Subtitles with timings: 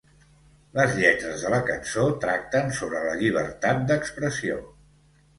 [0.77, 4.57] Les lletres de la cançó tracten sobre la llibertat d'expressió.